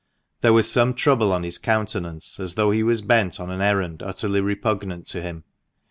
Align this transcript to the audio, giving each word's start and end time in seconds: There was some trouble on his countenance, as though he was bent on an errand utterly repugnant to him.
There 0.39 0.51
was 0.51 0.67
some 0.67 0.95
trouble 0.95 1.31
on 1.31 1.43
his 1.43 1.59
countenance, 1.59 2.39
as 2.39 2.55
though 2.55 2.71
he 2.71 2.81
was 2.81 3.01
bent 3.01 3.39
on 3.39 3.51
an 3.51 3.61
errand 3.61 4.01
utterly 4.01 4.41
repugnant 4.41 5.05
to 5.09 5.21
him. 5.21 5.43